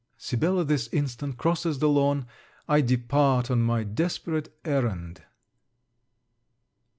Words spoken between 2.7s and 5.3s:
depart on my desperate errand.